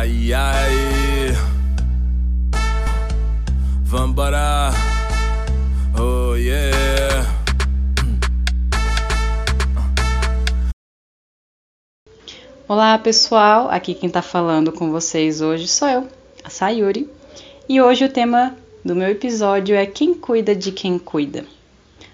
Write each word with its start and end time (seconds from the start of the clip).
Ai, 0.00 0.32
ai. 0.32 1.36
Vambora. 3.84 4.70
Oh, 5.94 6.34
yeah. 6.36 7.26
Olá 12.66 12.96
pessoal, 12.96 13.68
aqui 13.70 13.92
quem 13.92 14.08
tá 14.08 14.22
falando 14.22 14.72
com 14.72 14.90
vocês 14.90 15.42
hoje 15.42 15.68
sou 15.68 15.86
eu, 15.86 16.08
a 16.42 16.48
Sayuri, 16.48 17.06
e 17.68 17.82
hoje 17.82 18.06
o 18.06 18.08
tema 18.10 18.56
do 18.82 18.96
meu 18.96 19.10
episódio 19.10 19.76
é 19.76 19.84
Quem 19.84 20.14
cuida 20.14 20.56
de 20.56 20.72
quem 20.72 20.98
cuida. 20.98 21.44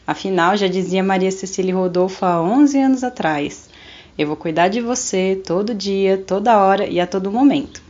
Afinal, 0.04 0.56
já 0.56 0.66
dizia 0.66 1.04
Maria 1.04 1.30
Cecília 1.30 1.76
Rodolfo 1.76 2.24
há 2.24 2.42
11 2.42 2.80
anos 2.80 3.04
atrás: 3.04 3.65
Eu 4.18 4.26
vou 4.26 4.36
cuidar 4.36 4.68
de 4.68 4.80
você 4.80 5.40
todo 5.44 5.74
dia, 5.74 6.16
toda 6.16 6.58
hora 6.58 6.86
e 6.86 6.98
a 7.00 7.06
todo 7.06 7.30
momento. 7.30 7.82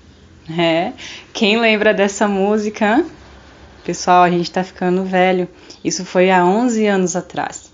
É, 0.58 0.92
quem 1.32 1.60
lembra 1.60 1.94
dessa 1.94 2.26
música? 2.26 3.04
Pessoal, 3.84 4.24
a 4.24 4.30
gente 4.30 4.50
tá 4.50 4.64
ficando 4.64 5.04
velho. 5.04 5.48
Isso 5.84 6.04
foi 6.04 6.30
há 6.30 6.44
11 6.44 6.86
anos 6.86 7.14
atrás. 7.14 7.72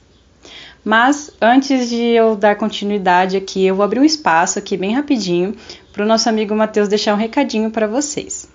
Mas 0.84 1.30
antes 1.40 1.88
de 1.88 2.02
eu 2.02 2.34
dar 2.34 2.56
continuidade 2.56 3.36
aqui, 3.36 3.64
eu 3.64 3.74
vou 3.74 3.84
abrir 3.84 4.00
um 4.00 4.04
espaço 4.04 4.58
aqui 4.58 4.76
bem 4.76 4.92
rapidinho 4.92 5.54
para 5.92 6.02
o 6.02 6.06
nosso 6.06 6.28
amigo 6.28 6.54
Matheus 6.54 6.88
deixar 6.88 7.14
um 7.14 7.18
recadinho 7.18 7.70
para 7.70 7.86
vocês. 7.86 8.48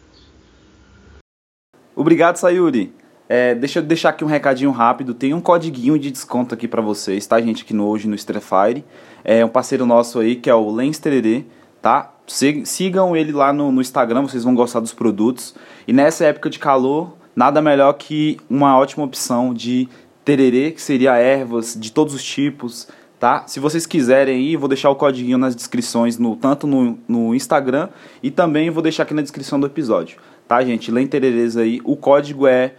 Obrigado, 1.96 2.36
Sayuri. 2.36 2.94
É, 3.30 3.54
deixa 3.56 3.80
eu 3.80 3.84
deixar 3.84 4.10
aqui 4.10 4.24
um 4.24 4.28
recadinho 4.28 4.72
rápido. 4.72 5.14
Tem 5.14 5.34
um 5.34 5.42
codiguinho 5.42 6.00
de 6.00 6.10
desconto 6.12 6.54
aqui 6.54 6.68
para 6.68 6.82
vocês, 6.82 7.26
tá, 7.26 7.40
gente? 7.42 7.64
Aqui 7.64 7.74
no 7.74 7.86
hoje 7.86 8.08
no 8.08 8.16
Strefire. 8.16 8.86
É 9.24 9.44
um 9.44 9.50
parceiro 9.50 9.86
nosso 9.86 10.20
aí 10.20 10.36
que 10.36 10.50
é 10.50 10.56
o 10.56 10.72
Lens 10.72 10.98
Tererê, 11.00 11.44
tá? 11.82 12.14
Sigam 12.26 13.16
ele 13.16 13.32
lá 13.32 13.52
no, 13.52 13.72
no 13.72 13.82
Instagram, 13.82 14.24
vocês 14.24 14.44
vão 14.44 14.56
gostar 14.56 14.80
dos 14.80 14.94
produtos. 14.94 15.56
E 15.88 15.94
nessa 15.94 16.26
época 16.26 16.50
de 16.50 16.60
calor, 16.60 17.16
nada 17.36 17.62
melhor 17.62 17.94
que 17.94 18.38
uma 18.50 18.78
ótima 18.78 19.04
opção 19.04 19.54
de 19.54 19.88
tererê, 20.26 20.72
que 20.72 20.82
seria 20.82 21.16
ervas 21.16 21.76
de 21.80 21.92
todos 21.92 22.14
os 22.14 22.24
tipos, 22.24 22.88
tá? 23.18 23.46
Se 23.48 23.60
vocês 23.60 23.86
quiserem 23.86 24.36
aí, 24.36 24.56
vou 24.58 24.68
deixar 24.68 24.90
o 24.90 24.96
código 24.96 25.38
nas 25.38 25.56
descrições, 25.56 26.18
no, 26.18 26.36
tanto 26.36 26.68
no, 26.68 27.00
no 27.08 27.34
Instagram 27.34 27.90
e 28.22 28.30
também 28.30 28.70
vou 28.70 28.84
deixar 28.84 29.04
aqui 29.04 29.14
na 29.14 29.22
descrição 29.22 29.58
do 29.58 29.68
episódio, 29.68 30.18
tá, 30.48 30.62
gente? 30.64 30.92
Lem 30.92 31.08
Tererês 31.08 31.56
aí, 31.56 31.80
o 31.86 31.96
código 31.96 32.46
é 32.46 32.74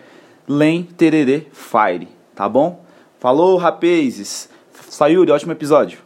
Lem 0.51 0.83
Tererê 0.83 1.47
Fire, 1.53 2.09
tá 2.35 2.49
bom? 2.49 2.83
Falou, 3.19 3.59
rapazes! 3.59 4.49
Sayuri, 4.73 5.31
ótimo 5.31 5.53
episódio! 5.53 5.99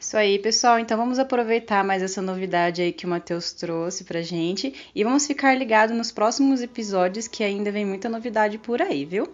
Isso 0.00 0.16
aí, 0.16 0.38
pessoal. 0.38 0.78
Então 0.78 0.96
vamos 0.96 1.18
aproveitar 1.18 1.84
mais 1.84 2.02
essa 2.02 2.22
novidade 2.22 2.80
aí 2.80 2.92
que 2.92 3.04
o 3.04 3.08
Matheus 3.08 3.52
trouxe 3.52 4.04
pra 4.04 4.22
gente 4.22 4.72
e 4.94 5.04
vamos 5.04 5.26
ficar 5.26 5.54
ligados 5.54 5.94
nos 5.94 6.10
próximos 6.10 6.62
episódios 6.62 7.28
que 7.28 7.44
ainda 7.44 7.70
vem 7.70 7.84
muita 7.84 8.08
novidade 8.08 8.56
por 8.56 8.80
aí, 8.80 9.04
viu? 9.04 9.28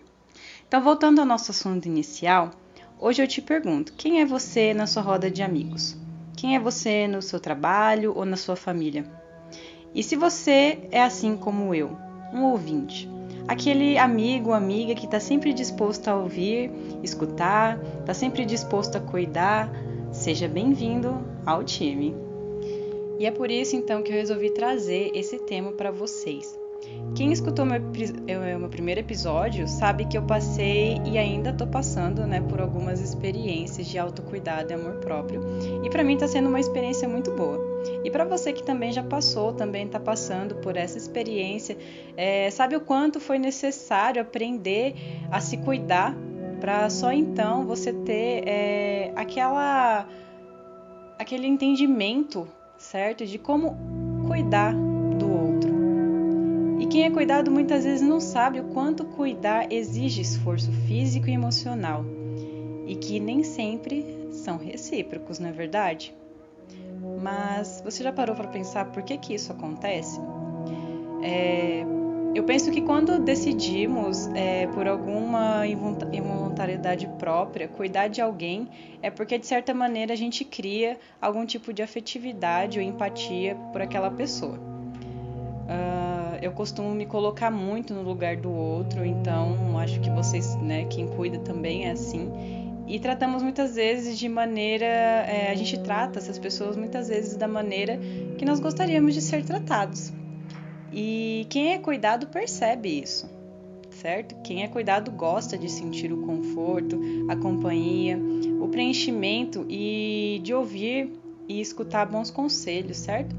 Então, 0.67 0.83
voltando 0.83 1.21
ao 1.21 1.27
nosso 1.27 1.53
assunto 1.53 1.87
inicial, 1.87 2.51
hoje 2.99 3.23
eu 3.23 3.29
te 3.29 3.41
pergunto: 3.41 3.93
quem 3.93 4.21
é 4.21 4.27
você 4.27 4.75
na 4.75 4.89
sua 4.89 5.03
roda 5.03 5.31
de 5.31 5.45
amigos? 5.45 5.97
Quem 6.37 6.57
é 6.57 6.59
você 6.59 7.07
no 7.07 7.23
seu 7.23 7.39
trabalho 7.39 8.13
ou 8.17 8.25
na 8.25 8.37
sua 8.37 8.57
família? 8.57 9.05
E 9.95 10.03
se 10.03 10.17
você 10.17 10.89
é 10.91 11.05
assim 11.05 11.37
como 11.37 11.73
eu, 11.73 11.97
um 12.33 12.45
ouvinte, 12.45 13.09
aquele 13.47 13.99
amigo 13.99 14.51
ou 14.51 14.55
amiga 14.55 14.95
que 14.95 15.07
está 15.07 15.21
sempre 15.21 15.53
disposto 15.53 16.09
a 16.09 16.17
ouvir, 16.17 16.71
escutar, 17.03 17.79
está 18.01 18.15
sempre 18.15 18.45
disposto 18.45 18.97
a 18.97 19.01
cuidar, 19.01 19.71
Seja 20.13 20.47
bem-vindo 20.47 21.25
ao 21.45 21.65
time. 21.65 22.15
E 23.19 23.25
é 23.25 23.31
por 23.31 23.51
isso 23.51 23.75
então 23.75 24.03
que 24.03 24.13
eu 24.13 24.17
resolvi 24.17 24.51
trazer 24.51 25.11
esse 25.15 25.39
tema 25.39 25.73
para 25.73 25.91
vocês. 25.91 26.59
Quem 27.15 27.33
escutou 27.33 27.65
meu, 27.65 27.81
meu 28.59 28.69
primeiro 28.69 29.01
episódio 29.01 29.67
sabe 29.67 30.05
que 30.05 30.19
eu 30.19 30.23
passei 30.23 31.01
e 31.07 31.17
ainda 31.17 31.51
estou 31.51 31.67
passando 31.67 32.27
né, 32.27 32.43
por 32.43 32.61
algumas 32.61 33.01
experiências 33.01 33.87
de 33.87 33.99
autocuidado 33.99 34.71
e 34.71 34.75
amor 34.75 34.97
próprio. 34.97 35.41
E 35.83 35.89
para 35.89 36.05
mim 36.05 36.15
está 36.15 36.29
sendo 36.29 36.51
uma 36.51 36.61
experiência 36.61 37.09
muito 37.09 37.31
boa. 37.31 37.72
E 38.05 38.11
para 38.11 38.25
você 38.25 38.53
que 38.53 38.63
também 38.63 38.93
já 38.93 39.03
passou, 39.03 39.53
também 39.53 39.87
está 39.87 40.01
passando 40.01 40.57
por 40.57 40.77
essa 40.77 40.99
experiência, 40.99 41.77
é, 42.17 42.51
sabe 42.51 42.77
o 42.77 42.81
quanto 42.81 43.21
foi 43.21 43.39
necessário 43.39 44.21
aprender 44.21 44.95
a 45.31 45.41
se 45.41 45.57
cuidar 45.59 46.15
para 46.61 46.89
só 46.91 47.13
então 47.13 47.67
você 47.67 47.93
ter 47.93 48.45
é, 48.47 49.13
aquela 49.17 50.07
aquele 51.19 51.47
entendimento, 51.47 52.49
certo, 52.79 53.25
de 53.25 53.39
como 53.39 53.77
cuidar 54.27 54.75
do 55.19 55.31
outro. 55.31 55.73
E 56.81 56.87
quem 56.87 57.05
é 57.05 57.11
cuidado 57.11 57.51
muitas 57.51 57.85
vezes 57.85 58.07
não 58.07 58.21
sabe 58.21 58.61
o 58.61 58.65
quanto 58.65 59.05
cuidar 59.05 59.73
exige 59.73 60.21
esforço 60.21 60.71
físico 60.87 61.29
e 61.29 61.33
emocional 61.33 62.05
e 62.87 62.97
que 62.97 63.21
nem 63.21 63.43
sempre 63.43 64.29
são 64.33 64.57
recíprocos, 64.57 65.39
não 65.39 65.49
é 65.49 65.53
verdade? 65.53 66.15
Mas 67.21 67.83
você 67.85 68.03
já 68.03 68.13
parou 68.13 68.35
para 68.35 68.49
pensar 68.49 68.87
por 68.87 69.03
que 69.03 69.17
que 69.17 69.35
isso 69.35 69.53
acontece? 69.53 70.21
É, 71.23 71.85
eu 72.35 72.45
penso 72.45 72.71
que 72.71 72.81
quando 72.81 73.19
decidimos, 73.19 74.27
é, 74.29 74.67
por 74.69 74.89
alguma 74.89 75.67
involuntariedade 75.67 77.07
própria, 77.19 77.69
cuidar 77.69 78.09
de 78.09 78.21
alguém, 78.21 78.69
é 79.03 79.11
porque 79.11 79.37
de 79.37 79.47
certa 79.47 79.75
maneira 79.75 80.15
a 80.15 80.17
gente 80.17 80.45
cria 80.45 80.99
algum 81.21 81.45
tipo 81.45 81.73
de 81.73 81.83
afetividade 81.83 82.79
ou 82.79 82.85
empatia 82.85 83.55
por 83.73 83.83
aquela 83.83 84.11
pessoa. 84.11 84.55
Uh, 84.55 86.39
eu 86.41 86.53
costumo 86.53 86.91
me 86.91 87.07
colocar 87.07 87.51
muito 87.51 87.95
no 87.95 88.03
lugar 88.03 88.37
do 88.37 88.51
outro, 88.51 89.05
então 89.05 89.79
acho 89.79 90.01
que 90.01 90.11
vocês, 90.11 90.57
né, 90.57 90.85
quem 90.87 91.07
cuida 91.07 91.39
também 91.39 91.87
é 91.87 91.93
assim. 91.93 92.62
E 92.87 92.99
tratamos 92.99 93.43
muitas 93.43 93.75
vezes 93.77 94.19
de 94.19 94.29
maneira. 94.29 94.85
É, 94.85 95.51
a 95.51 95.55
gente 95.55 95.79
trata 95.81 96.19
essas 96.19 96.39
pessoas 96.39 96.77
muitas 96.77 97.09
vezes 97.09 97.37
da 97.37 97.49
maneira 97.49 97.99
que 98.37 98.45
nós 98.45 98.61
gostaríamos 98.61 99.15
de 99.15 99.21
ser 99.21 99.45
tratados. 99.45 100.13
E 100.93 101.47
quem 101.49 101.73
é 101.73 101.79
cuidado 101.79 102.27
percebe 102.27 103.01
isso, 103.01 103.29
certo? 103.91 104.35
Quem 104.43 104.63
é 104.63 104.69
cuidado 104.69 105.11
gosta 105.11 105.57
de 105.57 105.71
sentir 105.71 106.13
o 106.13 106.23
conforto, 106.23 107.01
a 107.31 107.37
companhia, 107.37 108.19
o 108.61 108.69
preenchimento 108.69 109.65
e 109.71 110.41
de 110.43 110.53
ouvir 110.53 111.13
e 111.49 111.61
escutar 111.61 112.05
bons 112.05 112.31
conselhos, 112.31 112.99
certo? 112.99 113.35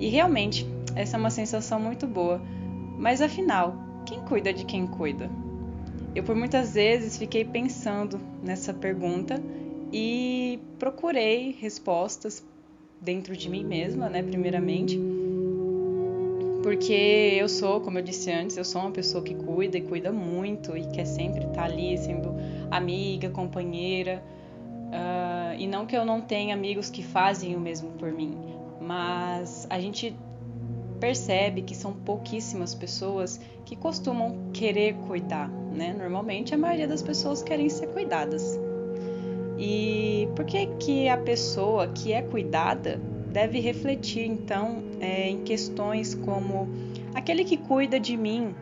E 0.00 0.08
realmente, 0.08 0.66
essa 0.96 1.16
é 1.16 1.20
uma 1.20 1.30
sensação 1.30 1.78
muito 1.78 2.08
boa. 2.08 2.42
Mas 2.98 3.20
afinal, 3.20 3.76
quem 4.04 4.20
cuida 4.20 4.52
de 4.52 4.64
quem 4.64 4.86
cuida? 4.86 5.30
Eu 6.14 6.22
por 6.24 6.34
muitas 6.34 6.74
vezes 6.74 7.16
fiquei 7.16 7.44
pensando 7.44 8.20
nessa 8.42 8.74
pergunta 8.74 9.40
e 9.92 10.58
procurei 10.78 11.56
respostas 11.60 12.44
dentro 13.00 13.36
de 13.36 13.48
mim 13.48 13.64
mesma, 13.64 14.08
né, 14.08 14.22
primeiramente 14.22 14.98
porque 16.62 17.38
eu 17.40 17.48
sou, 17.48 17.80
como 17.80 17.98
eu 17.98 18.02
disse 18.02 18.30
antes, 18.30 18.56
eu 18.56 18.64
sou 18.64 18.82
uma 18.82 18.90
pessoa 18.90 19.24
que 19.24 19.34
cuida 19.34 19.78
e 19.78 19.80
cuida 19.80 20.12
muito 20.12 20.76
e 20.76 20.86
quer 20.88 21.06
sempre 21.06 21.44
estar 21.44 21.64
ali 21.64 21.96
sendo 21.96 22.34
amiga, 22.70 23.30
companheira. 23.30 24.22
Uh, 24.90 25.58
e 25.58 25.66
não 25.66 25.86
que 25.86 25.96
eu 25.96 26.04
não 26.04 26.20
tenha 26.20 26.54
amigos 26.54 26.90
que 26.90 27.02
fazem 27.02 27.54
o 27.56 27.60
mesmo 27.60 27.92
por 27.92 28.12
mim, 28.12 28.36
mas 28.80 29.66
a 29.70 29.78
gente 29.80 30.14
percebe 31.00 31.62
que 31.62 31.74
são 31.74 31.92
pouquíssimas 31.92 32.74
pessoas 32.74 33.40
que 33.64 33.74
costumam 33.74 34.50
querer 34.52 34.94
cuidar, 35.06 35.48
né? 35.48 35.94
Normalmente 35.96 36.54
a 36.54 36.58
maioria 36.58 36.86
das 36.86 37.02
pessoas 37.02 37.42
querem 37.42 37.68
ser 37.68 37.88
cuidadas. 37.88 38.58
E 39.58 40.28
por 40.36 40.44
que 40.44 40.66
que 40.78 41.08
a 41.08 41.16
pessoa 41.16 41.88
que 41.88 42.12
é 42.12 42.22
cuidada 42.22 43.00
deve 43.32 43.60
refletir 43.60 44.26
então 44.26 44.82
é, 45.00 45.28
em 45.28 45.42
questões 45.42 46.14
como 46.14 46.68
aquele 47.14 47.44
que 47.44 47.56
cuida 47.56 47.98
de 47.98 48.16
mim 48.16 48.54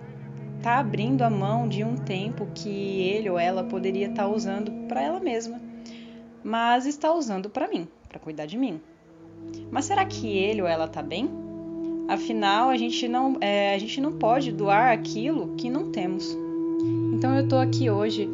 está 0.58 0.78
abrindo 0.78 1.22
a 1.22 1.30
mão 1.30 1.68
de 1.68 1.84
um 1.84 1.96
tempo 1.96 2.46
que 2.54 2.68
ele 2.68 3.30
ou 3.30 3.38
ela 3.38 3.64
poderia 3.64 4.08
estar 4.08 4.24
tá 4.24 4.28
usando 4.28 4.70
para 4.88 5.00
ela 5.00 5.20
mesma, 5.20 5.60
mas 6.42 6.84
está 6.84 7.12
usando 7.12 7.48
para 7.48 7.68
mim, 7.68 7.88
para 8.08 8.18
cuidar 8.18 8.46
de 8.46 8.58
mim. 8.58 8.80
Mas 9.70 9.84
será 9.84 10.04
que 10.04 10.26
ele 10.26 10.60
ou 10.60 10.68
ela 10.68 10.86
está 10.86 11.00
bem? 11.00 11.47
Afinal, 12.08 12.70
a 12.70 12.76
gente 12.78 13.06
não, 13.06 13.36
é, 13.38 13.74
a 13.74 13.78
gente 13.78 14.00
não 14.00 14.12
pode 14.12 14.50
doar 14.50 14.92
aquilo 14.92 15.54
que 15.58 15.68
não 15.68 15.90
temos. 15.90 16.34
Então 17.12 17.36
eu 17.36 17.44
estou 17.44 17.58
aqui 17.58 17.90
hoje 17.90 18.26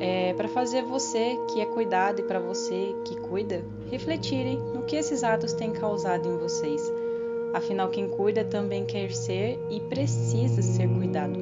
é, 0.00 0.34
para 0.34 0.48
fazer 0.48 0.82
você 0.82 1.38
que 1.52 1.60
é 1.60 1.66
cuidado 1.66 2.20
e 2.20 2.24
para 2.24 2.40
você 2.40 2.92
que 3.04 3.14
cuida 3.20 3.64
refletirem 3.88 4.58
no 4.74 4.82
que 4.82 4.96
esses 4.96 5.22
atos 5.22 5.52
têm 5.52 5.70
causado 5.70 6.28
em 6.28 6.38
vocês. 6.38 6.82
Afinal, 7.54 7.88
quem 7.88 8.08
cuida 8.08 8.44
também 8.44 8.84
quer 8.84 9.12
ser 9.12 9.60
e 9.70 9.78
precisa 9.80 10.60
ser 10.60 10.88
cuidado. 10.88 11.38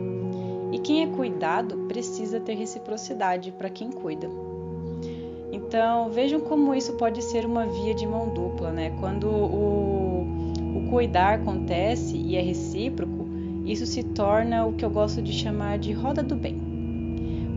E 0.73 0.79
quem 0.81 1.05
é 1.05 1.07
cuidado 1.07 1.77
precisa 1.89 2.39
ter 2.39 2.55
reciprocidade 2.55 3.51
para 3.53 3.71
quem 3.71 3.91
cuida. 3.91 4.29
Então 5.51 6.11
vejam 6.11 6.41
como 6.41 6.75
isso 6.75 6.95
pode 6.95 7.23
ser 7.23 7.47
uma 7.47 7.67
via 7.67 7.95
de 7.95 8.07
mão 8.07 8.29
dupla, 8.29 8.71
né? 8.71 8.95
Quando 9.01 9.29
o, 9.29 9.98
cuidar 10.89 11.35
acontece 11.35 12.17
e 12.17 12.37
é 12.37 12.41
recíproco, 12.41 13.29
isso 13.65 13.87
se 13.87 14.03
torna 14.03 14.65
o 14.67 14.73
que 14.73 14.85
eu 14.85 14.91
gosto 14.91 15.21
de 15.21 15.33
chamar 15.33 15.79
de 15.79 15.93
roda 15.93 16.23
do 16.23 16.35
bem, 16.35 16.59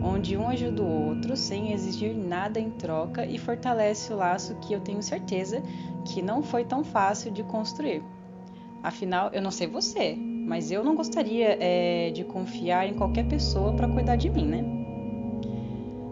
onde 0.03 0.35
um 0.35 0.47
ajuda 0.49 0.81
o 0.81 1.07
outro 1.07 1.37
sem 1.37 1.71
exigir 1.71 2.13
nada 2.13 2.59
em 2.59 2.69
troca 2.69 3.25
e 3.25 3.37
fortalece 3.37 4.11
o 4.11 4.17
laço 4.17 4.55
que 4.55 4.73
eu 4.73 4.81
tenho 4.81 5.01
certeza 5.01 5.61
que 6.05 6.21
não 6.21 6.43
foi 6.43 6.65
tão 6.65 6.83
fácil 6.83 7.31
de 7.31 7.43
construir. 7.43 8.03
Afinal, 8.83 9.29
eu 9.31 9.41
não 9.41 9.51
sei 9.51 9.67
você, 9.67 10.15
mas 10.15 10.71
eu 10.71 10.83
não 10.83 10.95
gostaria 10.95 11.57
é, 11.59 12.09
de 12.11 12.23
confiar 12.23 12.87
em 12.87 12.93
qualquer 12.93 13.25
pessoa 13.25 13.73
para 13.73 13.87
cuidar 13.87 14.15
de 14.15 14.29
mim, 14.29 14.45
né? 14.45 14.65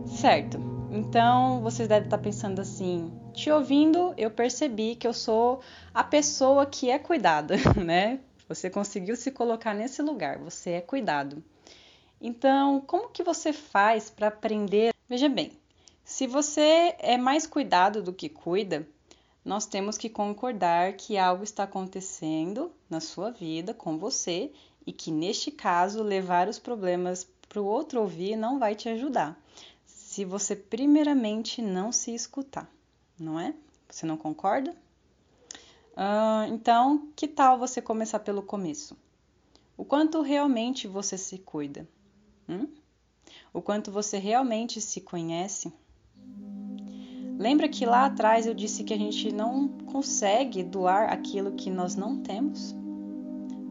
Certo. 0.05 0.68
Então 0.91 1.61
vocês 1.61 1.87
devem 1.87 2.05
estar 2.05 2.17
pensando 2.17 2.59
assim: 2.59 3.11
te 3.33 3.51
ouvindo, 3.51 4.13
eu 4.17 4.31
percebi 4.31 4.95
que 4.95 5.07
eu 5.07 5.13
sou 5.13 5.61
a 5.93 6.03
pessoa 6.03 6.65
que 6.65 6.89
é 6.89 6.97
cuidada, 6.97 7.55
né? 7.77 8.19
Você 8.47 8.69
conseguiu 8.69 9.15
se 9.15 9.29
colocar 9.31 9.75
nesse 9.75 10.01
lugar, 10.01 10.39
você 10.39 10.71
é 10.71 10.81
cuidado. 10.81 11.43
Então, 12.19 12.81
como 12.81 13.09
que 13.09 13.23
você 13.23 13.53
faz 13.53 14.09
para 14.09 14.27
aprender? 14.27 14.93
Veja 15.07 15.29
bem, 15.29 15.51
se 16.03 16.25
você 16.25 16.95
é 16.97 17.17
mais 17.17 17.45
cuidado 17.45 18.01
do 18.01 18.11
que 18.11 18.27
cuida, 18.27 18.85
nós 19.45 19.65
temos 19.65 19.97
que 19.97 20.09
concordar 20.09 20.93
que 20.93 21.17
algo 21.17 21.43
está 21.43 21.63
acontecendo 21.63 22.71
na 22.89 22.99
sua 22.99 23.31
vida 23.31 23.73
com 23.73 23.97
você 23.97 24.51
e 24.85 24.91
que 24.91 25.11
neste 25.11 25.51
caso 25.51 26.03
levar 26.03 26.47
os 26.47 26.59
problemas 26.59 27.27
para 27.47 27.61
o 27.61 27.65
outro 27.65 28.01
ouvir 28.01 28.35
não 28.35 28.59
vai 28.59 28.75
te 28.75 28.89
ajudar. 28.89 29.39
Se 30.09 30.25
você 30.25 30.55
primeiramente 30.55 31.61
não 31.61 31.91
se 31.91 32.15
escutar, 32.15 32.67
não 33.19 33.39
é? 33.39 33.53
Você 33.87 34.07
não 34.07 34.17
concorda? 34.17 34.71
Uh, 35.91 36.51
então, 36.51 37.09
que 37.15 37.27
tal 37.27 37.59
você 37.59 37.79
começar 37.79 38.17
pelo 38.17 38.41
começo? 38.41 38.97
O 39.77 39.85
quanto 39.85 40.23
realmente 40.23 40.87
você 40.87 41.15
se 41.15 41.37
cuida? 41.37 41.87
Hum? 42.49 42.67
O 43.53 43.61
quanto 43.61 43.91
você 43.91 44.17
realmente 44.17 44.81
se 44.81 44.99
conhece? 44.99 45.71
Lembra 47.37 47.69
que 47.69 47.85
lá 47.85 48.07
atrás 48.07 48.47
eu 48.47 48.55
disse 48.55 48.83
que 48.83 48.95
a 48.95 48.97
gente 48.97 49.31
não 49.31 49.67
consegue 49.67 50.63
doar 50.63 51.13
aquilo 51.13 51.51
que 51.51 51.69
nós 51.69 51.95
não 51.95 52.17
temos? 52.17 52.75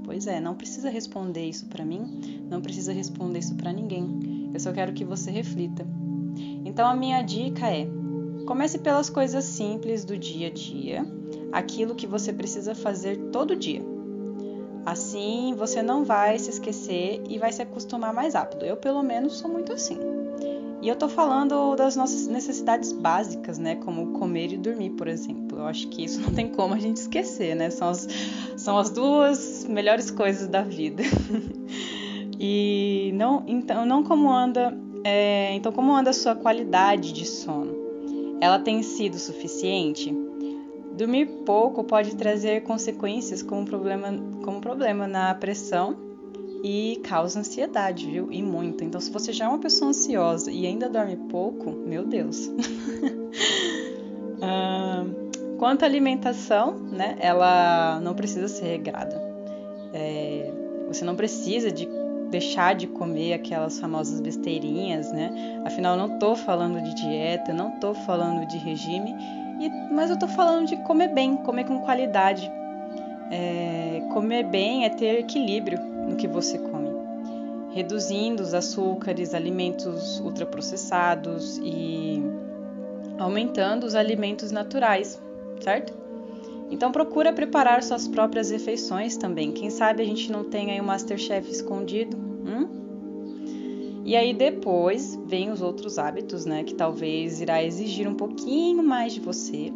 Pois 0.05 0.29
é, 0.29 0.39
não 0.39 0.55
precisa 0.55 0.89
responder 0.89 1.49
isso 1.49 1.67
para 1.67 1.85
mim, 1.85 2.47
não 2.49 2.63
precisa 2.63 2.93
responder 2.93 3.41
isso 3.41 3.57
para 3.57 3.73
ninguém. 3.73 4.53
Eu 4.55 4.61
só 4.61 4.73
quero 4.73 4.93
que 4.93 5.05
você 5.05 5.33
reflita. 5.33 5.85
Então 6.79 6.89
a 6.89 6.95
minha 6.95 7.21
dica 7.23 7.67
é: 7.67 7.89
comece 8.47 8.79
pelas 8.79 9.11
coisas 9.11 9.43
simples 9.43 10.05
do 10.05 10.17
dia 10.17 10.47
a 10.47 10.51
dia, 10.51 11.05
aquilo 11.51 11.93
que 11.93 12.07
você 12.07 12.33
precisa 12.33 12.73
fazer 12.73 13.17
todo 13.33 13.57
dia. 13.57 13.83
Assim 14.87 15.57
você 15.59 15.83
não 15.83 16.05
vai 16.05 16.39
se 16.39 16.51
esquecer 16.51 17.21
e 17.29 17.37
vai 17.37 17.51
se 17.51 17.61
acostumar 17.63 18.15
mais 18.15 18.35
rápido. 18.35 18.65
Eu, 18.65 18.77
pelo 18.77 19.03
menos, 19.03 19.39
sou 19.39 19.51
muito 19.51 19.73
assim. 19.73 19.99
E 20.81 20.89
eu 20.89 20.95
tô 20.95 21.09
falando 21.09 21.75
das 21.75 21.97
nossas 21.97 22.29
necessidades 22.29 22.93
básicas, 22.93 23.59
né? 23.59 23.75
Como 23.75 24.13
comer 24.13 24.53
e 24.53 24.57
dormir, 24.57 24.91
por 24.91 25.09
exemplo. 25.09 25.59
Eu 25.59 25.67
acho 25.67 25.89
que 25.89 26.05
isso 26.05 26.21
não 26.23 26.33
tem 26.33 26.47
como 26.47 26.75
a 26.75 26.79
gente 26.79 26.99
esquecer, 26.99 27.57
né? 27.57 27.71
São 27.71 27.89
as, 27.89 28.07
são 28.57 28.79
as 28.79 28.89
duas 28.89 29.67
melhores 29.69 30.13
coisas 30.13 30.47
da 30.47 30.63
vida. 30.63 31.03
e 32.39 33.11
não, 33.17 33.43
então, 33.49 33.85
não 33.85 34.05
como 34.05 34.33
anda. 34.33 34.87
É, 35.05 35.55
então, 35.55 35.73
como 35.73 35.95
anda 35.95 36.11
a 36.11 36.13
sua 36.13 36.35
qualidade 36.35 37.13
de 37.13 37.27
sono? 37.27 37.77
Ela 38.41 38.59
tem 38.59 38.83
sido 38.83 39.19
suficiente? 39.19 40.15
Dormir 40.97 41.27
pouco 41.45 41.85
pode 41.85 42.17
trazer 42.17 42.63
consequências 42.63 43.43
como 43.43 43.65
problema, 43.65 44.09
como 44.45 44.61
problema 44.61 45.07
na 45.07 45.35
pressão 45.35 45.97
e 46.63 47.01
causa 47.05 47.41
ansiedade, 47.41 48.07
viu? 48.07 48.33
E 48.33 48.43
muito. 48.43 48.83
Então, 48.83 49.01
se 49.01 49.11
você 49.11 49.33
já 49.33 49.45
é 49.45 49.49
uma 49.49 49.59
pessoa 49.59 49.91
ansiosa 49.91 50.51
e 50.51 50.67
ainda 50.67 50.89
dorme 50.89 51.17
pouco, 51.29 51.71
meu 51.71 52.05
Deus. 52.05 52.51
quanto 55.59 55.83
à 55.83 55.87
alimentação, 55.87 56.79
né? 56.79 57.19
Ela 57.21 58.01
não 58.01 58.15
precisa 58.15 58.49
ser 58.49 58.67
regrada. 58.67 59.21
É, 59.93 60.51
você 60.87 61.05
não 61.05 61.15
precisa 61.15 61.71
de 61.71 61.87
deixar 62.31 62.75
de 62.75 62.87
comer 62.87 63.33
aquelas 63.33 63.79
famosas 63.79 64.21
besteirinhas, 64.21 65.13
né? 65.13 65.63
Afinal, 65.65 65.97
não 65.97 66.19
tô 66.19 66.37
falando 66.37 66.81
de 66.83 66.95
dieta, 66.95 67.53
não 67.53 67.73
tô 67.79 67.95
falando 67.95 68.47
de 68.47 68.59
regime, 68.59 69.15
mas 69.91 70.11
eu 70.11 70.19
tô 70.19 70.29
falando 70.29 70.67
de 70.67 70.77
comer 70.85 71.09
bem, 71.09 71.37
comer 71.39 71.65
com 71.65 71.81
qualidade. 71.81 72.51
É, 73.31 74.03
comer 74.13 74.45
bem 74.45 74.85
é 74.85 74.91
ter 74.91 75.19
equilíbrio 75.19 75.79
no 75.81 76.17
que 76.17 76.27
você 76.27 76.59
come, 76.59 76.91
reduzindo 77.75 78.43
os 78.43 78.55
açúcares, 78.55 79.35
alimentos 79.35 80.21
ultraprocessados 80.21 81.59
e 81.59 82.23
aumentando 83.19 83.85
os 83.85 83.95
alimentos 83.95 84.51
naturais, 84.51 85.21
certo? 85.61 85.98
Então 86.71 86.93
procura 86.93 87.33
preparar 87.33 87.83
suas 87.83 88.07
próprias 88.07 88.51
refeições 88.51 89.17
também. 89.17 89.53
Quem 89.53 89.71
sabe 89.71 90.03
a 90.03 90.07
gente 90.07 90.31
não 90.31 90.45
tem 90.45 90.71
aí 90.71 90.81
um 90.81 90.85
Masterchef 90.85 91.51
escondido, 91.51 92.17
hum? 92.17 92.69
E 94.05 94.17
aí 94.17 94.33
depois 94.33 95.19
vem 95.27 95.51
os 95.51 95.61
outros 95.61 95.99
hábitos, 95.99 96.47
né, 96.47 96.65
que 96.65 96.75
talvez 96.75 97.41
irá 97.41 97.63
exigir 97.63 98.09
um 98.09 98.15
pouquinho 98.15 98.83
mais 98.83 99.13
de 99.13 99.21
você, 99.21 99.71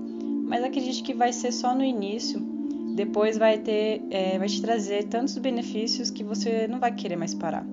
mas 0.47 0.65
acredite 0.65 1.03
que 1.03 1.13
vai 1.13 1.33
ser 1.33 1.53
só 1.53 1.75
no 1.75 1.85
início 1.85 2.53
depois 2.95 3.39
vai 3.39 3.59
ter, 3.59 4.03
é, 4.11 4.39
vai 4.39 4.49
te 4.49 4.61
trazer 4.61 5.05
tantos 5.05 5.37
benefícios 5.39 6.11
que 6.11 6.23
você 6.23 6.69
não 6.69 6.79
vai 6.79 6.95
querer 6.95 7.17
mais 7.17 7.35
parar. 7.35 7.67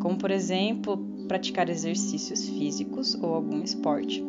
Como 0.00 0.16
por 0.16 0.30
exemplo, 0.30 0.98
praticar 1.26 1.68
exercícios 1.68 2.48
físicos 2.48 3.14
ou 3.14 3.34
algum 3.34 3.62
esporte, 3.62 4.22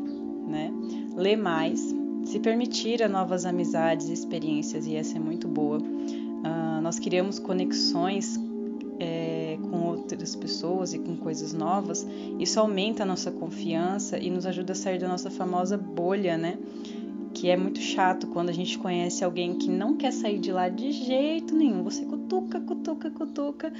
né? 0.47 0.71
Ler 1.15 1.35
mais, 1.35 1.93
se 2.25 2.39
permitir 2.39 3.03
a 3.03 3.09
novas 3.09 3.45
amizades 3.45 4.09
experiências, 4.09 4.85
e 4.85 4.95
essa 4.95 5.17
é 5.17 5.19
muito 5.19 5.47
boa. 5.47 5.79
Uh, 5.79 6.81
nós 6.81 6.99
criamos 6.99 7.39
conexões 7.39 8.39
é, 8.99 9.57
com 9.69 9.87
outras 9.87 10.35
pessoas 10.35 10.93
e 10.93 10.99
com 10.99 11.15
coisas 11.15 11.53
novas, 11.53 12.07
isso 12.39 12.59
aumenta 12.59 13.03
a 13.03 13.05
nossa 13.05 13.31
confiança 13.31 14.17
e 14.17 14.29
nos 14.29 14.45
ajuda 14.45 14.73
a 14.73 14.75
sair 14.75 14.99
da 14.99 15.07
nossa 15.07 15.29
famosa 15.29 15.77
bolha, 15.77 16.37
né? 16.37 16.57
que 17.33 17.49
é 17.49 17.57
muito 17.57 17.79
chato 17.79 18.27
quando 18.27 18.49
a 18.49 18.53
gente 18.53 18.77
conhece 18.77 19.23
alguém 19.23 19.55
que 19.55 19.69
não 19.69 19.97
quer 19.97 20.13
sair 20.13 20.39
de 20.39 20.51
lá 20.51 20.69
de 20.69 20.91
jeito 20.91 21.55
nenhum. 21.55 21.83
Você 21.83 22.05
cutuca, 22.05 22.61
cutuca, 22.61 23.09
cutuca, 23.09 23.73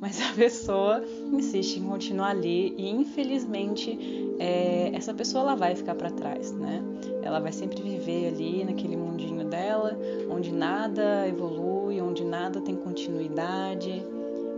mas 0.00 0.20
a 0.20 0.32
pessoa 0.34 1.02
insiste 1.32 1.78
em 1.78 1.84
continuar 1.84 2.30
ali 2.30 2.74
e 2.76 2.90
infelizmente 2.90 3.98
é, 4.38 4.90
essa 4.94 5.14
pessoa 5.14 5.42
ela 5.42 5.54
vai 5.54 5.74
ficar 5.74 5.94
para 5.94 6.10
trás, 6.10 6.52
né? 6.52 6.82
Ela 7.22 7.40
vai 7.40 7.52
sempre 7.52 7.82
viver 7.82 8.28
ali 8.28 8.64
naquele 8.64 8.96
mundinho 8.96 9.44
dela, 9.44 9.98
onde 10.30 10.52
nada 10.52 11.26
evolui, 11.26 12.00
onde 12.00 12.24
nada 12.24 12.60
tem 12.60 12.76
continuidade 12.76 14.04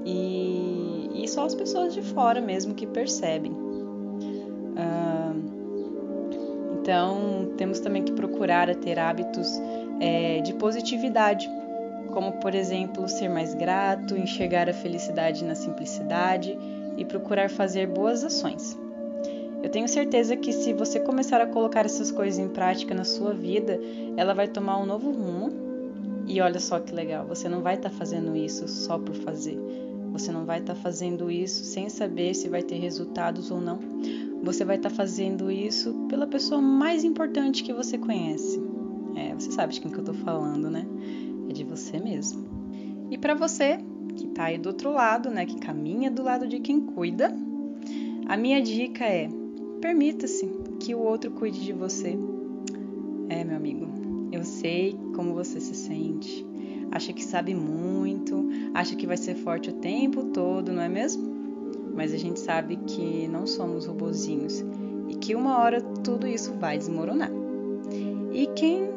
e, 0.05 1.11
e 1.15 1.29
só 1.29 1.45
as 1.45 1.55
pessoas 1.55 1.95
de 1.95 2.03
fora 2.03 2.41
mesmo 2.41 2.75
que 2.75 2.87
percebem. 2.87 3.53
Uh, 4.73 5.19
então, 6.81 7.53
temos 7.57 7.81
também 7.81 8.03
que 8.03 8.13
procurar 8.13 8.75
ter 8.77 8.99
hábitos 8.99 9.61
é, 10.01 10.41
de 10.41 10.55
positividade, 10.55 11.49
como, 12.19 12.33
por 12.33 12.53
exemplo, 12.53 13.09
ser 13.09 13.29
mais 13.29 13.55
grato, 13.55 14.17
enxergar 14.17 14.69
a 14.69 14.73
felicidade 14.73 15.45
na 15.45 15.55
simplicidade 15.55 16.59
e 16.97 17.05
procurar 17.05 17.49
fazer 17.49 17.87
boas 17.87 18.25
ações. 18.25 18.77
Eu 19.63 19.71
tenho 19.71 19.87
certeza 19.87 20.37
que 20.37 20.53
se 20.53 20.73
você 20.73 20.99
começar 20.99 21.41
a 21.41 21.47
colocar 21.47 21.85
essas 21.85 22.11
coisas 22.11 22.41
em 22.41 22.49
prática 22.49 22.93
na 22.93 23.05
sua 23.05 23.33
vida, 23.33 23.79
ela 24.17 24.35
vai 24.35 24.49
tomar 24.49 24.81
um 24.81 24.85
novo 24.85 25.13
rumo. 25.13 25.53
E 26.27 26.41
olha 26.41 26.59
só 26.59 26.81
que 26.81 26.93
legal, 26.93 27.25
você 27.25 27.49
não 27.49 27.63
vai 27.63 27.77
estar 27.77 27.89
tá 27.91 27.95
fazendo 27.95 28.35
isso 28.35 28.67
só 28.67 28.99
por 28.99 29.15
fazer. 29.15 29.57
Você 30.11 30.33
não 30.33 30.45
vai 30.45 30.59
estar 30.59 30.75
tá 30.75 30.81
fazendo 30.81 31.31
isso 31.31 31.63
sem 31.63 31.89
saber 31.89 32.35
se 32.35 32.49
vai 32.49 32.65
ter 32.65 32.81
resultados 32.81 33.49
ou 33.49 33.61
não. 33.61 33.79
Você 34.43 34.65
vai 34.65 34.75
estar 34.75 34.91
tá 34.91 34.97
fazendo 34.97 35.53
isso 35.53 35.95
pela 36.09 36.27
pessoa 36.27 36.61
mais 36.61 37.05
importante 37.05 37.63
que 37.63 37.73
você 37.73 37.97
conhece. 37.97 38.61
É, 39.15 39.33
você 39.35 39.53
sabe 39.53 39.73
de 39.73 39.81
quem 39.81 39.89
que 39.89 39.99
eu 39.99 40.03
estou 40.03 40.17
falando, 40.17 40.69
né? 40.69 40.85
É 41.49 41.53
de 41.53 41.65
você 41.65 41.99
mesmo. 41.99 42.47
E 43.11 43.17
para 43.17 43.35
você 43.35 43.79
que 44.17 44.27
está 44.27 44.45
aí 44.45 44.59
do 44.59 44.69
outro 44.69 44.93
lado, 44.93 45.31
né, 45.31 45.47
que 45.47 45.59
caminha 45.59 46.11
do 46.11 46.23
lado 46.23 46.47
de 46.47 46.61
quem 46.61 46.81
cuida, 46.81 47.35
a 48.27 48.37
minha 48.37 48.61
dica 48.61 49.05
é: 49.05 49.29
permita-se 49.81 50.47
que 50.81 50.95
o 50.95 50.99
outro 51.01 51.31
cuide 51.31 51.65
de 51.65 51.73
você. 51.73 52.19
É, 53.29 53.45
meu 53.45 53.57
amigo, 53.57 53.87
eu 54.33 54.45
sei 54.45 54.99
como 55.15 55.35
você 55.35 55.61
se 55.61 55.75
sente. 55.75 56.47
Acha 56.91 57.13
que 57.13 57.23
sabe 57.23 57.55
muito, 57.55 58.49
acha 58.73 58.97
que 58.97 59.07
vai 59.07 59.17
ser 59.17 59.35
forte 59.35 59.69
o 59.71 59.75
tempo 59.75 60.25
todo, 60.25 60.73
não 60.73 60.83
é 60.83 60.89
mesmo? 60.89 61.39
mas 61.99 62.15
a 62.15 62.17
gente 62.17 62.39
sabe 62.39 62.77
que 62.77 63.27
não 63.27 63.45
somos 63.45 63.85
robozinhos 63.87 64.65
e 65.09 65.17
que 65.17 65.35
uma 65.35 65.59
hora 65.59 65.81
tudo 65.81 66.29
isso 66.29 66.53
vai 66.53 66.79
desmoronar. 66.79 67.33
E 68.33 68.47
quem 68.55 68.91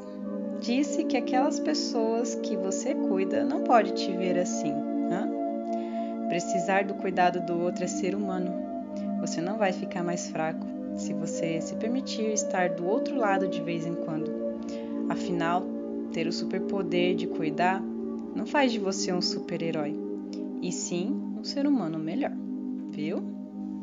disse 0.61 1.03
que 1.03 1.17
aquelas 1.17 1.59
pessoas 1.59 2.35
que 2.35 2.55
você 2.55 2.93
cuida 2.93 3.43
não 3.43 3.63
pode 3.63 3.93
te 3.93 4.15
ver 4.15 4.37
assim? 4.37 4.71
Hã? 5.11 5.27
Precisar 6.29 6.85
do 6.85 6.93
cuidado 6.93 7.41
do 7.45 7.59
outro 7.59 7.83
é 7.83 7.87
ser 7.87 8.15
humano. 8.15 8.53
Você 9.19 9.41
não 9.41 9.57
vai 9.57 9.73
ficar 9.73 10.03
mais 10.03 10.29
fraco 10.29 10.65
se 10.95 11.13
você 11.13 11.59
se 11.59 11.75
permitir 11.75 12.31
estar 12.31 12.69
do 12.69 12.85
outro 12.85 13.15
lado 13.15 13.47
de 13.47 13.61
vez 13.61 13.85
em 13.85 13.95
quando. 13.95 14.31
Afinal, 15.09 15.65
ter 16.13 16.27
o 16.27 16.31
superpoder 16.31 17.15
de 17.15 17.27
cuidar 17.27 17.81
não 18.35 18.45
faz 18.45 18.71
de 18.71 18.79
você 18.79 19.11
um 19.11 19.21
super-herói, 19.21 19.95
e 20.61 20.71
sim 20.71 21.11
um 21.37 21.43
ser 21.43 21.65
humano 21.65 21.97
melhor, 21.97 22.31
viu? 22.91 23.21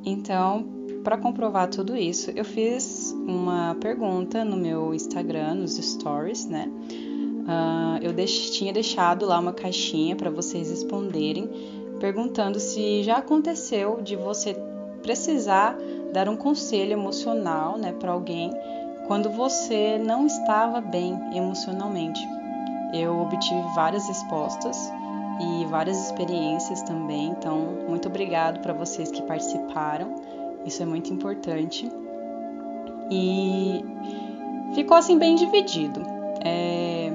Então, 0.04 0.77
para 1.08 1.16
comprovar 1.16 1.68
tudo 1.68 1.96
isso, 1.96 2.30
eu 2.32 2.44
fiz 2.44 3.16
uma 3.26 3.74
pergunta 3.80 4.44
no 4.44 4.58
meu 4.58 4.92
Instagram, 4.92 5.54
nos 5.54 5.76
stories, 5.78 6.44
né? 6.44 6.68
Uh, 6.68 8.04
eu 8.04 8.12
deix 8.12 8.50
tinha 8.50 8.74
deixado 8.74 9.24
lá 9.24 9.38
uma 9.38 9.54
caixinha 9.54 10.14
para 10.14 10.28
vocês 10.28 10.68
responderem, 10.68 11.48
perguntando 11.98 12.60
se 12.60 13.02
já 13.04 13.16
aconteceu 13.16 14.02
de 14.02 14.16
você 14.16 14.54
precisar 15.02 15.78
dar 16.12 16.28
um 16.28 16.36
conselho 16.36 16.92
emocional, 16.92 17.78
né, 17.78 17.94
para 17.98 18.12
alguém 18.12 18.50
quando 19.06 19.30
você 19.30 19.96
não 19.96 20.26
estava 20.26 20.78
bem 20.82 21.18
emocionalmente. 21.34 22.20
Eu 22.92 23.18
obtive 23.18 23.62
várias 23.74 24.06
respostas 24.06 24.76
e 25.40 25.64
várias 25.70 26.04
experiências 26.04 26.82
também, 26.82 27.28
então 27.28 27.78
muito 27.88 28.08
obrigado 28.08 28.60
para 28.60 28.74
vocês 28.74 29.10
que 29.10 29.22
participaram. 29.22 30.36
Isso 30.68 30.82
é 30.82 30.86
muito 30.86 31.10
importante. 31.10 31.90
E 33.10 33.82
ficou 34.74 34.98
assim 34.98 35.18
bem 35.18 35.34
dividido. 35.34 36.02
É, 36.44 37.10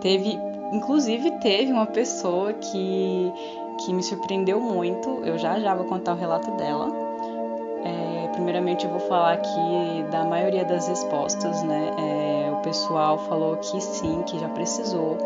teve, 0.00 0.36
inclusive 0.72 1.30
teve 1.38 1.72
uma 1.72 1.86
pessoa 1.86 2.52
que 2.52 3.32
que 3.84 3.94
me 3.94 4.02
surpreendeu 4.02 4.60
muito. 4.60 5.08
Eu 5.24 5.38
já 5.38 5.58
já 5.60 5.72
vou 5.72 5.86
contar 5.86 6.14
o 6.14 6.16
relato 6.16 6.50
dela. 6.56 6.92
É, 7.84 8.28
primeiramente 8.32 8.84
eu 8.84 8.90
vou 8.90 9.00
falar 9.00 9.34
aqui 9.34 10.04
da 10.10 10.24
maioria 10.24 10.64
das 10.64 10.88
respostas, 10.88 11.62
né? 11.62 11.94
É, 11.96 12.50
o 12.50 12.56
pessoal 12.56 13.18
falou 13.18 13.56
que 13.56 13.80
sim, 13.80 14.22
que 14.26 14.38
já 14.38 14.48
precisou 14.48 15.16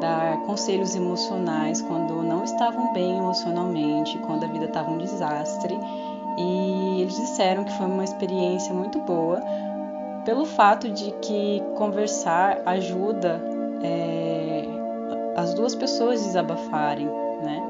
dar 0.00 0.38
conselhos 0.46 0.96
emocionais 0.96 1.80
quando 1.82 2.22
não 2.22 2.42
estavam 2.42 2.92
bem 2.94 3.18
emocionalmente, 3.18 4.18
quando 4.18 4.44
a 4.44 4.48
vida 4.48 4.64
estava 4.64 4.90
um 4.90 4.98
desastre. 4.98 5.78
Eles 7.02 7.16
disseram 7.16 7.64
que 7.64 7.72
foi 7.72 7.86
uma 7.86 8.04
experiência 8.04 8.72
muito 8.72 9.00
boa 9.00 9.42
pelo 10.24 10.46
fato 10.46 10.88
de 10.88 11.10
que 11.20 11.60
conversar 11.76 12.62
ajuda 12.64 13.42
é, 13.82 14.64
as 15.36 15.52
duas 15.52 15.74
pessoas 15.74 16.22
desabafarem, 16.22 17.06
né? 17.06 17.60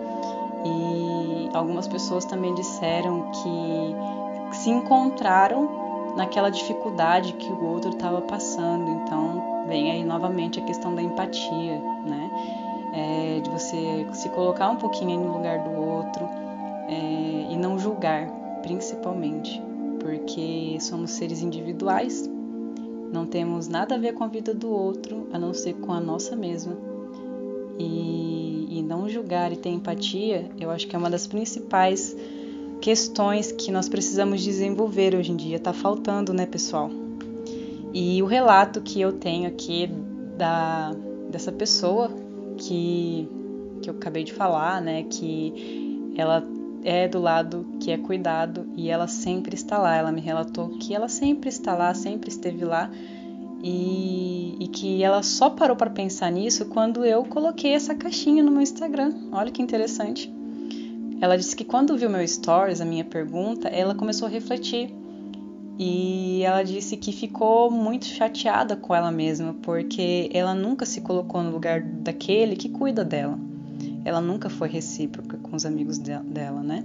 E 0.66 1.48
algumas 1.54 1.88
pessoas 1.88 2.26
também 2.26 2.54
disseram 2.54 3.30
que 3.30 4.56
se 4.56 4.68
encontraram 4.68 6.14
naquela 6.14 6.50
dificuldade 6.50 7.32
que 7.32 7.50
o 7.50 7.64
outro 7.64 7.88
estava 7.88 8.20
passando. 8.20 8.90
Então, 8.90 9.64
vem 9.66 9.90
aí 9.90 10.04
novamente 10.04 10.60
a 10.60 10.62
questão 10.62 10.94
da 10.94 11.00
empatia, 11.00 11.80
né? 12.04 12.30
É, 12.92 13.40
de 13.40 13.48
você 13.48 14.06
se 14.12 14.28
colocar 14.28 14.68
um 14.68 14.76
pouquinho 14.76 15.18
no 15.18 15.32
lugar 15.32 15.60
do 15.60 15.70
outro 15.80 16.28
é, 16.86 17.50
e 17.50 17.56
não 17.56 17.78
julgar, 17.78 18.41
principalmente, 18.62 19.60
porque 20.00 20.78
somos 20.80 21.10
seres 21.10 21.42
individuais, 21.42 22.28
não 23.12 23.26
temos 23.26 23.68
nada 23.68 23.94
a 23.94 23.98
ver 23.98 24.14
com 24.14 24.24
a 24.24 24.28
vida 24.28 24.54
do 24.54 24.70
outro 24.70 25.28
a 25.32 25.38
não 25.38 25.52
ser 25.52 25.74
com 25.74 25.92
a 25.92 26.00
nossa 26.00 26.34
mesma. 26.34 26.76
E, 27.78 28.78
e 28.78 28.82
não 28.82 29.08
julgar 29.08 29.52
e 29.52 29.56
ter 29.56 29.68
empatia, 29.68 30.50
eu 30.58 30.70
acho 30.70 30.86
que 30.86 30.96
é 30.96 30.98
uma 30.98 31.10
das 31.10 31.26
principais 31.26 32.16
questões 32.80 33.52
que 33.52 33.70
nós 33.70 33.88
precisamos 33.88 34.42
desenvolver 34.42 35.14
hoje 35.14 35.32
em 35.32 35.36
dia. 35.36 35.58
Tá 35.58 35.72
faltando, 35.72 36.32
né, 36.32 36.46
pessoal? 36.46 36.90
E 37.92 38.22
o 38.22 38.26
relato 38.26 38.80
que 38.80 39.00
eu 39.00 39.12
tenho 39.12 39.46
aqui 39.46 39.90
da 40.38 40.94
dessa 41.30 41.52
pessoa 41.52 42.10
que 42.58 43.28
que 43.82 43.90
eu 43.90 43.94
acabei 43.94 44.22
de 44.22 44.32
falar, 44.32 44.80
né, 44.80 45.02
que 45.02 46.12
ela 46.16 46.46
é 46.84 47.08
do 47.08 47.20
lado 47.20 47.66
que 47.80 47.90
é 47.90 47.98
cuidado 47.98 48.66
e 48.76 48.90
ela 48.90 49.06
sempre 49.06 49.54
está 49.54 49.78
lá. 49.78 49.96
Ela 49.96 50.12
me 50.12 50.20
relatou 50.20 50.70
que 50.78 50.94
ela 50.94 51.08
sempre 51.08 51.48
está 51.48 51.74
lá, 51.74 51.94
sempre 51.94 52.28
esteve 52.28 52.64
lá 52.64 52.90
e, 53.62 54.56
e 54.60 54.68
que 54.68 55.02
ela 55.02 55.22
só 55.22 55.50
parou 55.50 55.76
para 55.76 55.90
pensar 55.90 56.30
nisso 56.30 56.66
quando 56.66 57.04
eu 57.04 57.24
coloquei 57.24 57.72
essa 57.72 57.94
caixinha 57.94 58.42
no 58.42 58.50
meu 58.50 58.62
Instagram. 58.62 59.12
Olha 59.30 59.50
que 59.50 59.62
interessante. 59.62 60.32
Ela 61.20 61.36
disse 61.36 61.54
que 61.54 61.64
quando 61.64 61.96
viu 61.96 62.10
meu 62.10 62.26
stories, 62.26 62.80
a 62.80 62.84
minha 62.84 63.04
pergunta, 63.04 63.68
ela 63.68 63.94
começou 63.94 64.26
a 64.26 64.30
refletir. 64.30 64.92
E 65.78 66.42
ela 66.42 66.62
disse 66.62 66.96
que 66.96 67.12
ficou 67.12 67.70
muito 67.70 68.04
chateada 68.04 68.76
com 68.76 68.94
ela 68.94 69.10
mesma, 69.10 69.54
porque 69.62 70.28
ela 70.34 70.54
nunca 70.54 70.84
se 70.84 71.00
colocou 71.00 71.42
no 71.42 71.50
lugar 71.50 71.80
daquele 71.80 72.56
que 72.56 72.68
cuida 72.68 73.04
dela. 73.04 73.38
Ela 74.04 74.20
nunca 74.20 74.50
foi 74.50 74.68
recíproca 74.68 75.36
com 75.38 75.54
os 75.54 75.64
amigos 75.64 75.98
dela, 75.98 76.62
né? 76.62 76.84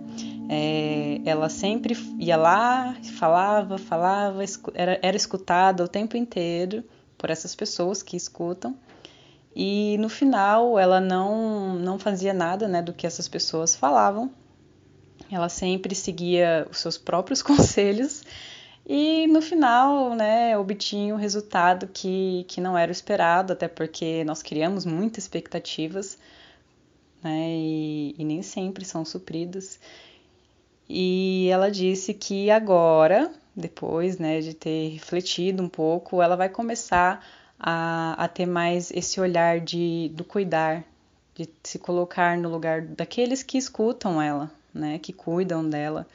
É, 0.49 1.21
ela 1.25 1.49
sempre 1.49 1.95
ia 2.19 2.37
lá, 2.37 2.95
falava, 3.17 3.77
falava, 3.77 4.43
era, 4.73 4.99
era 5.01 5.17
escutada 5.17 5.83
o 5.83 5.87
tempo 5.87 6.15
inteiro 6.15 6.83
por 7.17 7.29
essas 7.29 7.55
pessoas 7.55 8.03
que 8.03 8.15
escutam 8.15 8.75
e 9.59 9.97
no 9.97 10.07
final 10.07 10.77
ela 10.77 11.01
não, 11.01 11.73
não 11.73 11.97
fazia 11.97 12.31
nada 12.31 12.67
né, 12.67 12.79
do 12.79 12.93
que 12.93 13.07
essas 13.07 13.27
pessoas 13.27 13.75
falavam. 13.75 14.29
Ela 15.31 15.49
sempre 15.49 15.95
seguia 15.95 16.67
os 16.69 16.77
seus 16.77 16.95
próprios 16.95 17.41
conselhos 17.43 18.21
e 18.85 19.25
no 19.25 19.41
final 19.41 20.13
né, 20.13 20.55
obtinha 20.55 21.15
o 21.15 21.17
resultado 21.17 21.87
que, 21.87 22.45
que 22.47 22.61
não 22.61 22.77
era 22.77 22.91
esperado, 22.91 23.51
até 23.51 23.67
porque 23.67 24.23
nós 24.25 24.43
criamos 24.43 24.85
muitas 24.85 25.23
expectativas 25.23 26.19
né, 27.27 27.49
e, 27.49 28.15
e 28.17 28.23
nem 28.23 28.41
sempre 28.41 28.85
são 28.85 29.03
supridas. 29.03 29.79
E 30.89 31.49
ela 31.51 31.69
disse 31.69 32.13
que 32.13 32.49
agora, 32.49 33.31
depois 33.55 34.17
né, 34.17 34.39
de 34.39 34.53
ter 34.53 34.89
refletido 34.89 35.61
um 35.61 35.67
pouco, 35.67 36.21
ela 36.21 36.37
vai 36.37 36.47
começar 36.47 37.25
a, 37.59 38.13
a 38.23 38.27
ter 38.27 38.45
mais 38.45 38.91
esse 38.91 39.19
olhar 39.19 39.59
de, 39.59 40.09
do 40.13 40.23
cuidar, 40.23 40.85
de 41.35 41.49
se 41.63 41.77
colocar 41.77 42.37
no 42.37 42.49
lugar 42.49 42.81
daqueles 42.81 43.43
que 43.43 43.57
escutam 43.57 44.21
ela, 44.21 44.49
né, 44.73 44.97
que 44.99 45.11
cuidam 45.11 45.69
dela, 45.69 46.07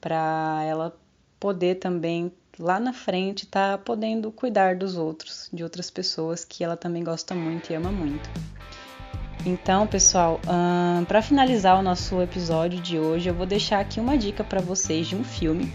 para 0.00 0.62
ela 0.64 0.96
poder 1.40 1.76
também 1.76 2.32
lá 2.58 2.78
na 2.78 2.92
frente 2.92 3.44
estar 3.44 3.76
tá 3.76 3.84
podendo 3.84 4.30
cuidar 4.30 4.76
dos 4.76 4.96
outros, 4.96 5.50
de 5.52 5.64
outras 5.64 5.90
pessoas 5.90 6.44
que 6.44 6.62
ela 6.62 6.76
também 6.76 7.02
gosta 7.02 7.34
muito 7.34 7.70
e 7.70 7.74
ama 7.74 7.90
muito. 7.90 8.30
Então, 9.44 9.86
pessoal, 9.86 10.40
um, 10.48 11.04
para 11.04 11.22
finalizar 11.22 11.78
o 11.78 11.82
nosso 11.82 12.20
episódio 12.20 12.80
de 12.80 12.98
hoje, 12.98 13.28
eu 13.28 13.34
vou 13.34 13.46
deixar 13.46 13.80
aqui 13.80 14.00
uma 14.00 14.16
dica 14.16 14.42
para 14.42 14.60
vocês 14.60 15.06
de 15.06 15.14
um 15.14 15.22
filme 15.22 15.72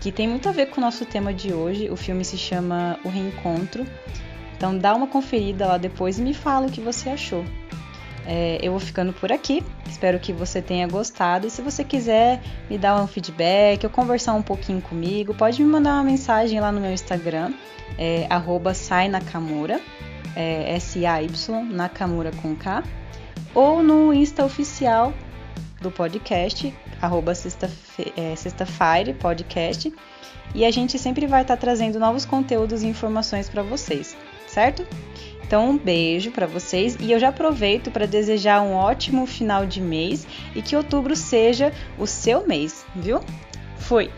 que 0.00 0.12
tem 0.12 0.28
muito 0.28 0.48
a 0.48 0.52
ver 0.52 0.66
com 0.66 0.80
o 0.80 0.84
nosso 0.84 1.06
tema 1.06 1.32
de 1.32 1.52
hoje. 1.52 1.88
O 1.90 1.96
filme 1.96 2.24
se 2.24 2.36
chama 2.36 2.98
O 3.04 3.08
Reencontro 3.08 3.86
então 4.56 4.78
dá 4.78 4.94
uma 4.94 5.06
conferida 5.06 5.66
lá 5.66 5.76
depois 5.76 6.18
e 6.18 6.22
me 6.22 6.32
fala 6.32 6.66
o 6.66 6.70
que 6.70 6.80
você 6.80 7.10
achou. 7.10 7.44
É, 8.26 8.58
eu 8.62 8.70
vou 8.70 8.80
ficando 8.80 9.12
por 9.12 9.30
aqui. 9.30 9.62
Espero 9.86 10.18
que 10.18 10.32
você 10.32 10.62
tenha 10.62 10.88
gostado. 10.88 11.46
E 11.46 11.50
se 11.50 11.60
você 11.60 11.84
quiser 11.84 12.40
me 12.70 12.78
dar 12.78 12.98
um 13.02 13.06
feedback 13.06 13.84
ou 13.84 13.90
conversar 13.90 14.32
um 14.32 14.40
pouquinho 14.40 14.80
comigo, 14.80 15.34
pode 15.34 15.62
me 15.62 15.68
mandar 15.68 15.94
uma 15.94 16.04
mensagem 16.04 16.60
lá 16.60 16.72
no 16.72 16.80
meu 16.80 16.92
Instagram, 16.92 17.52
é, 17.98 18.26
é, 20.34 20.74
S-A-Y, 20.76 21.64
Nakamura 21.70 22.30
com 22.42 22.54
K, 22.54 22.82
ou 23.54 23.82
no 23.82 24.12
Insta 24.12 24.44
oficial 24.44 25.12
do 25.80 25.90
podcast, 25.90 26.74
arroba 27.00 27.34
sexta-feira 27.34 29.10
é, 29.10 29.14
podcast. 29.14 29.92
E 30.54 30.64
a 30.64 30.70
gente 30.70 30.98
sempre 30.98 31.26
vai 31.26 31.42
estar 31.42 31.56
trazendo 31.56 31.98
novos 31.98 32.24
conteúdos 32.24 32.82
e 32.82 32.86
informações 32.86 33.48
para 33.48 33.62
vocês 33.62 34.16
certo? 34.54 34.86
Então, 35.42 35.70
um 35.70 35.78
beijo 35.78 36.30
para 36.30 36.46
vocês 36.46 36.96
e 37.00 37.12
eu 37.12 37.18
já 37.18 37.28
aproveito 37.28 37.90
para 37.90 38.06
desejar 38.06 38.62
um 38.62 38.72
ótimo 38.72 39.26
final 39.26 39.66
de 39.66 39.80
mês 39.80 40.26
e 40.54 40.62
que 40.62 40.76
outubro 40.76 41.14
seja 41.14 41.72
o 41.98 42.06
seu 42.06 42.46
mês, 42.46 42.86
viu? 42.94 43.20
Fui! 43.76 44.10